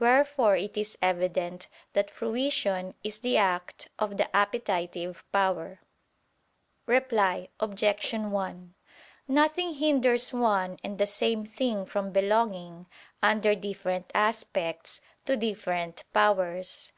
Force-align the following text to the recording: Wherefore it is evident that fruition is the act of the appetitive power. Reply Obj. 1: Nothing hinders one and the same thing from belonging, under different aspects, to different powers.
Wherefore 0.00 0.56
it 0.56 0.76
is 0.76 0.98
evident 1.00 1.68
that 1.92 2.10
fruition 2.10 2.94
is 3.04 3.20
the 3.20 3.36
act 3.36 3.88
of 3.96 4.16
the 4.16 4.28
appetitive 4.34 5.22
power. 5.30 5.78
Reply 6.86 7.48
Obj. 7.60 8.12
1: 8.12 8.74
Nothing 9.28 9.74
hinders 9.74 10.32
one 10.32 10.80
and 10.82 10.98
the 10.98 11.06
same 11.06 11.46
thing 11.46 11.86
from 11.86 12.10
belonging, 12.10 12.86
under 13.22 13.54
different 13.54 14.10
aspects, 14.16 15.00
to 15.26 15.36
different 15.36 16.02
powers. 16.12 16.90